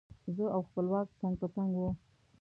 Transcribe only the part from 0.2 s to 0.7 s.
زه او